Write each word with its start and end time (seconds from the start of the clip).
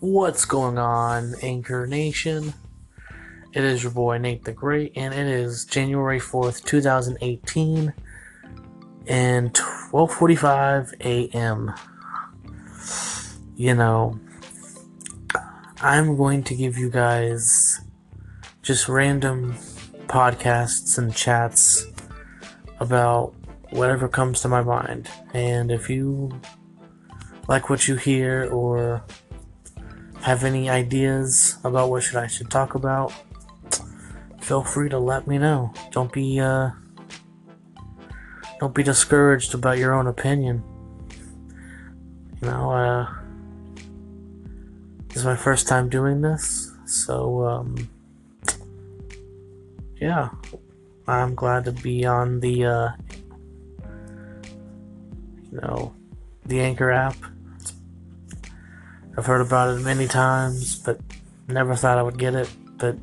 What's 0.00 0.44
going 0.44 0.78
on, 0.78 1.34
Anchor 1.42 1.84
Nation? 1.84 2.54
It 3.52 3.64
is 3.64 3.82
your 3.82 3.90
boy 3.90 4.18
Nate 4.18 4.44
the 4.44 4.52
Great, 4.52 4.92
and 4.94 5.12
it 5.12 5.26
is 5.26 5.64
January 5.64 6.20
4th, 6.20 6.62
2018, 6.64 7.92
and 9.08 9.52
12:45 9.52 10.92
a.m. 11.00 11.74
You 13.56 13.74
know, 13.74 14.20
I'm 15.80 16.16
going 16.16 16.44
to 16.44 16.54
give 16.54 16.78
you 16.78 16.90
guys 16.90 17.80
just 18.62 18.88
random 18.88 19.54
podcasts 20.06 20.96
and 20.96 21.12
chats 21.12 21.86
about 22.78 23.34
whatever 23.70 24.06
comes 24.06 24.42
to 24.42 24.48
my 24.48 24.62
mind. 24.62 25.10
And 25.34 25.72
if 25.72 25.90
you 25.90 26.40
like 27.48 27.68
what 27.68 27.88
you 27.88 27.96
hear 27.96 28.48
or 28.52 29.02
have 30.22 30.44
any 30.44 30.68
ideas 30.68 31.58
about 31.64 31.90
what 31.90 32.02
should 32.02 32.16
I 32.16 32.26
should 32.26 32.50
talk 32.50 32.74
about, 32.74 33.12
feel 34.40 34.62
free 34.62 34.88
to 34.88 34.98
let 34.98 35.26
me 35.26 35.38
know. 35.38 35.72
Don't 35.90 36.12
be 36.12 36.40
uh 36.40 36.70
don't 38.60 38.74
be 38.74 38.82
discouraged 38.82 39.54
about 39.54 39.78
your 39.78 39.94
own 39.94 40.06
opinion. 40.06 40.62
You 42.40 42.48
know, 42.48 42.72
uh 42.72 43.14
this 45.08 45.18
is 45.18 45.24
my 45.24 45.36
first 45.36 45.68
time 45.68 45.88
doing 45.88 46.20
this, 46.20 46.72
so 46.86 47.44
um 47.44 47.88
yeah. 50.00 50.30
I'm 51.06 51.34
glad 51.34 51.64
to 51.64 51.72
be 51.72 52.04
on 52.04 52.40
the 52.40 52.66
uh 52.66 52.88
you 55.50 55.60
know 55.60 55.94
the 56.44 56.60
Anchor 56.60 56.90
app. 56.90 57.16
I've 59.18 59.26
heard 59.26 59.40
about 59.40 59.76
it 59.76 59.80
many 59.80 60.06
times, 60.06 60.76
but 60.76 61.00
never 61.48 61.74
thought 61.74 61.98
I 61.98 62.04
would 62.04 62.18
get 62.18 62.36
it. 62.36 62.48
But 62.76 62.96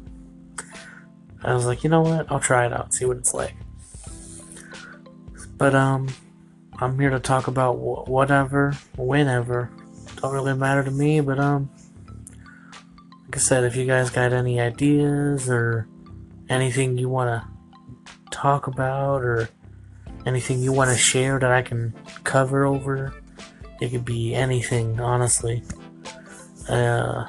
I 1.44 1.54
was 1.54 1.66
like, 1.66 1.84
you 1.84 1.90
know 1.90 2.04
what? 2.04 2.32
I'll 2.32 2.40
try 2.40 2.66
it 2.66 2.72
out, 2.72 2.94
see 2.94 3.04
what 3.04 3.18
it's 3.18 3.34
like. 3.34 3.54
But 5.58 5.76
um, 5.76 6.08
I'm 6.80 6.98
here 6.98 7.10
to 7.10 7.20
talk 7.20 7.48
about 7.48 7.74
wh- 7.74 8.08
whatever, 8.08 8.78
whenever. 8.96 9.70
Don't 10.22 10.34
really 10.34 10.54
matter 10.54 10.86
to 10.86 10.90
me. 10.90 11.20
But 11.20 11.38
um, 11.38 11.70
like 13.26 13.36
I 13.36 13.40
said, 13.40 13.66
if 13.66 13.76
you 13.76 13.86
guys 13.86 14.10
got 14.10 14.32
any 14.32 14.62
ideas 14.62 15.50
or 15.50 15.86
anything 16.48 16.98
you 16.98 17.10
want 17.10 17.28
to 17.28 18.08
talk 18.32 18.68
about 18.68 19.22
or 19.22 19.50
anything 20.26 20.60
you 20.60 20.72
want 20.72 20.92
to 20.92 20.98
share 20.98 21.40
that 21.40 21.52
I 21.52 21.62
can 21.62 21.94
cover 22.24 22.64
over, 22.64 23.14
it 23.82 23.90
could 23.90 24.06
be 24.06 24.34
anything, 24.34 25.02
honestly. 25.02 25.62
Uh, 26.68 27.26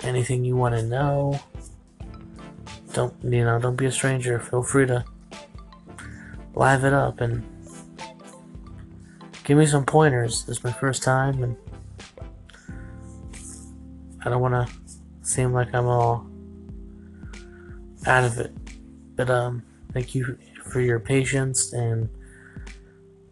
anything 0.00 0.44
you 0.44 0.56
want 0.56 0.74
to 0.74 0.82
know. 0.82 1.38
Don't 2.92 3.14
you 3.22 3.44
know? 3.44 3.58
Don't 3.58 3.76
be 3.76 3.86
a 3.86 3.92
stranger. 3.92 4.38
Feel 4.38 4.62
free 4.62 4.86
to 4.86 5.04
live 6.54 6.84
it 6.84 6.92
up 6.92 7.20
and 7.20 7.42
give 9.44 9.58
me 9.58 9.66
some 9.66 9.84
pointers. 9.84 10.44
This 10.44 10.58
is 10.58 10.64
my 10.64 10.72
first 10.72 11.02
time, 11.02 11.42
and 11.42 11.56
I 14.24 14.30
don't 14.30 14.40
want 14.40 14.54
to 14.54 14.74
seem 15.22 15.52
like 15.52 15.74
I'm 15.74 15.86
all 15.86 16.26
out 18.06 18.24
of 18.24 18.38
it. 18.38 18.52
But 19.16 19.30
um, 19.30 19.62
thank 19.92 20.14
you 20.14 20.38
for 20.64 20.80
your 20.80 21.00
patience 21.00 21.72
and 21.72 22.08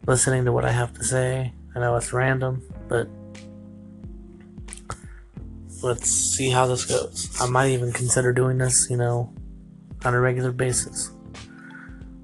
listening 0.07 0.45
to 0.45 0.53
what 0.53 0.65
I 0.65 0.73
have 0.73 0.95
to 0.95 1.05
say. 1.05 1.53
I 1.75 1.79
know 1.79 1.97
it's 1.97 2.13
random, 2.13 2.63
but 2.89 3.09
let's 5.83 6.11
see 6.11 6.51
how 6.51 6.67
this 6.67 6.85
goes. 6.85 7.37
I 7.41 7.47
might 7.49 7.71
even 7.71 7.93
consider 7.93 8.33
doing 8.33 8.59
this, 8.59 8.89
you 8.91 8.97
know, 8.97 9.33
on 10.05 10.15
a 10.15 10.21
regular 10.21 10.53
basis. 10.53 11.11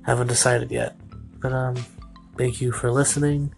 Haven't 0.05 0.29
decided 0.29 0.71
yet. 0.71 0.97
But 1.41 1.53
um 1.53 1.77
thank 2.37 2.61
you 2.61 2.73
for 2.73 2.91
listening. 2.91 3.55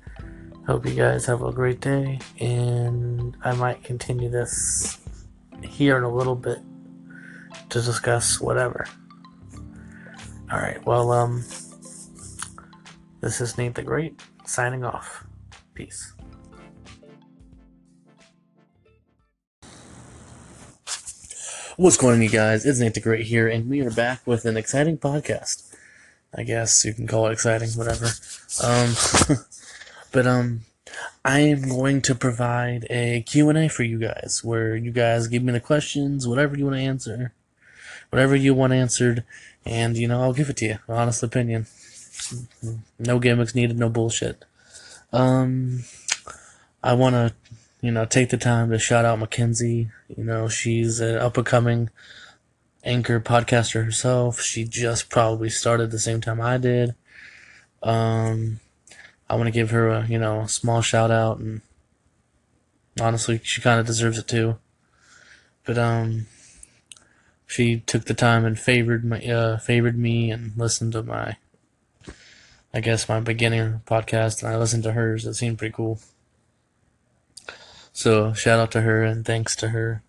Hope 0.66 0.86
you 0.86 0.94
guys 0.94 1.26
have 1.26 1.42
a 1.42 1.52
great 1.52 1.80
day 1.80 2.18
and 2.38 3.36
I 3.42 3.54
might 3.54 3.82
continue 3.82 4.28
this 4.28 4.98
here 5.62 5.96
in 5.96 6.04
a 6.04 6.14
little 6.14 6.36
bit 6.36 6.58
to 7.70 7.80
discuss 7.80 8.40
whatever. 8.40 8.86
Alright, 10.52 10.84
well 10.86 11.12
um 11.12 11.44
this 13.20 13.40
is 13.40 13.58
Nate 13.58 13.74
the 13.74 13.82
Great 13.82 14.20
signing 14.44 14.84
off. 14.84 15.24
Peace. 15.74 16.12
What's 21.78 21.96
going 21.96 22.14
on, 22.14 22.22
you 22.22 22.28
guys? 22.28 22.66
It's 22.66 22.80
Nate 22.80 22.94
the 22.94 23.00
Great 23.00 23.26
here, 23.26 23.46
and 23.46 23.70
we 23.70 23.82
are 23.82 23.90
back 23.92 24.26
with 24.26 24.46
an 24.46 24.56
exciting 24.56 24.98
podcast. 24.98 25.72
I 26.36 26.42
guess 26.42 26.84
you 26.84 26.92
can 26.92 27.06
call 27.06 27.28
it 27.28 27.32
exciting, 27.34 27.70
whatever. 27.70 28.08
Um, 28.64 28.94
but 30.12 30.26
um, 30.26 30.62
I 31.24 31.38
am 31.38 31.68
going 31.68 32.02
to 32.02 32.16
provide 32.16 32.84
a 32.90 33.22
Q 33.22 33.48
and 33.48 33.56
A 33.56 33.68
for 33.68 33.84
you 33.84 34.00
guys, 34.00 34.40
where 34.42 34.74
you 34.74 34.90
guys 34.90 35.28
give 35.28 35.44
me 35.44 35.52
the 35.52 35.60
questions, 35.60 36.26
whatever 36.26 36.58
you 36.58 36.64
want 36.64 36.78
to 36.78 36.82
answer, 36.82 37.32
whatever 38.10 38.34
you 38.34 38.54
want 38.54 38.72
answered, 38.72 39.22
and 39.64 39.96
you 39.96 40.08
know 40.08 40.20
I'll 40.20 40.32
give 40.32 40.50
it 40.50 40.56
to 40.56 40.66
you. 40.66 40.78
Honest 40.88 41.22
opinion. 41.22 41.68
No 42.98 43.20
gimmicks 43.20 43.54
needed, 43.54 43.78
no 43.78 43.88
bullshit. 43.88 44.44
Um, 45.12 45.84
I 46.82 46.94
want 46.94 47.14
to 47.14 47.34
you 47.80 47.90
know, 47.90 48.04
take 48.04 48.30
the 48.30 48.36
time 48.36 48.70
to 48.70 48.78
shout 48.78 49.04
out 49.04 49.18
Mackenzie. 49.18 49.90
You 50.16 50.24
know, 50.24 50.48
she's 50.48 51.00
an 51.00 51.16
up 51.16 51.36
and 51.36 51.46
coming 51.46 51.90
anchor 52.84 53.20
podcaster 53.20 53.84
herself. 53.84 54.40
She 54.40 54.64
just 54.64 55.10
probably 55.10 55.50
started 55.50 55.90
the 55.90 55.98
same 55.98 56.20
time 56.20 56.40
I 56.40 56.58
did. 56.58 56.94
Um, 57.82 58.60
I 59.30 59.36
want 59.36 59.46
to 59.46 59.52
give 59.52 59.70
her 59.70 59.88
a, 59.88 60.06
you 60.06 60.18
know, 60.18 60.40
a 60.40 60.48
small 60.48 60.80
shout 60.80 61.10
out 61.10 61.38
and 61.38 61.60
honestly, 63.00 63.40
she 63.44 63.60
kind 63.60 63.78
of 63.78 63.86
deserves 63.86 64.18
it 64.18 64.26
too. 64.26 64.58
But, 65.64 65.78
um, 65.78 66.26
she 67.46 67.80
took 67.80 68.04
the 68.04 68.14
time 68.14 68.44
and 68.44 68.58
favored 68.58 69.04
my, 69.04 69.24
uh, 69.24 69.58
favored 69.58 69.98
me 69.98 70.30
and 70.30 70.52
listened 70.56 70.92
to 70.92 71.02
my, 71.02 71.36
I 72.74 72.80
guess 72.80 73.08
my 73.08 73.20
beginner 73.20 73.82
podcast 73.86 74.42
and 74.42 74.52
I 74.52 74.56
listened 74.56 74.82
to 74.84 74.92
hers. 74.92 75.24
It 75.24 75.34
seemed 75.34 75.58
pretty 75.58 75.74
cool. 75.74 76.00
So 77.98 78.32
shout 78.32 78.60
out 78.60 78.70
to 78.70 78.82
her 78.82 79.02
and 79.02 79.26
thanks 79.26 79.56
to 79.56 79.70
her. 79.70 80.04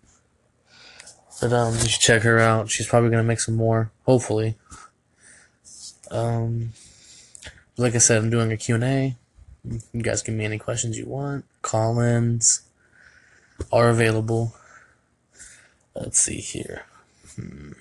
But 1.40 1.52
um, 1.52 1.74
you 1.74 1.88
should 1.88 2.00
check 2.00 2.22
her 2.22 2.38
out. 2.38 2.70
She's 2.70 2.86
probably 2.86 3.10
gonna 3.10 3.24
make 3.24 3.40
some 3.40 3.56
more, 3.56 3.90
hopefully. 4.06 4.54
Um, 6.08 6.72
like 7.76 7.96
I 7.96 7.98
said, 7.98 8.18
I'm 8.18 8.30
doing 8.30 8.52
a 8.52 8.56
Q 8.56 8.76
and 8.76 8.84
A. 8.84 9.16
You 9.92 10.02
guys 10.02 10.22
give 10.22 10.36
me 10.36 10.44
any 10.44 10.56
questions 10.56 10.98
you 10.98 11.06
want. 11.06 11.46
Call-ins 11.62 12.60
are 13.72 13.90
available. 13.90 14.54
Let's 15.96 16.20
see 16.20 16.38
here. 16.38 16.84
Hmm. 17.34 17.72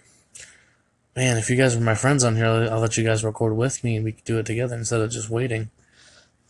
Man, 1.16 1.38
if 1.38 1.52
you 1.52 1.56
guys 1.56 1.76
were 1.76 1.84
my 1.84 1.94
friends 1.94 2.24
on 2.24 2.36
here, 2.36 2.48
I'll 2.48 2.80
let 2.80 2.98
you 2.98 3.04
guys 3.04 3.24
record 3.24 3.56
with 3.56 3.84
me 3.84 3.98
and 3.98 4.06
we 4.06 4.14
could 4.14 4.26
do 4.26 4.40
it 4.40 4.48
together 4.48 4.76
instead 4.76 5.02
of 5.02 5.12
just 5.12 5.30
waiting. 5.30 5.70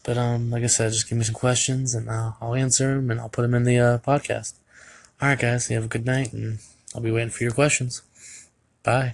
But 0.09 0.18
um, 0.18 0.50
like 0.50 0.64
I 0.64 0.66
said, 0.66 0.92
just 0.92 1.08
give 1.08 1.20
me 1.20 1.24
some 1.24 1.36
questions 1.36 1.94
and 1.94 2.09
I'll, 2.09 2.36
I'll 2.42 2.56
answer 2.56 2.96
them 2.96 3.12
and 3.12 3.20
I'll 3.20 3.30
put 3.30 3.44
them 3.44 3.53
in 3.53 3.64
the 3.64 3.78
uh, 3.78 3.97
podcast. 4.00 4.56
All 5.22 5.30
right, 5.30 5.38
guys, 5.38 5.70
you 5.70 5.75
have 5.75 5.86
a 5.86 5.88
good 5.88 6.03
night 6.03 6.34
and 6.34 6.58
I'll 6.96 7.02
be 7.02 7.12
waiting 7.12 7.30
for 7.30 7.44
your 7.44 7.52
questions. 7.52 8.01
Bye. 8.81 9.13